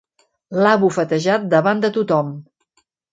L'ha 0.61 0.71
bufetejat 0.83 1.45
davant 1.51 1.83
de 1.83 1.91
tothom. 1.99 2.33